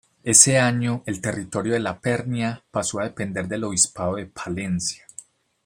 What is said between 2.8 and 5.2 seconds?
a depender del obispado de Palencia.